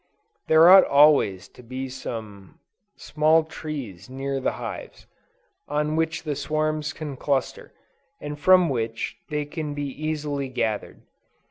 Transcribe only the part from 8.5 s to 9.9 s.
which they can be